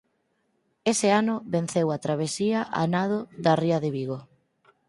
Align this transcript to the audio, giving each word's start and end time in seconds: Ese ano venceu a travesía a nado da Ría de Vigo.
Ese 0.91 1.07
ano 1.21 1.35
venceu 1.55 1.87
a 1.91 2.01
travesía 2.05 2.59
a 2.81 2.83
nado 2.95 3.19
da 3.45 3.53
Ría 3.61 3.77
de 3.83 3.89
Vigo. 3.97 4.17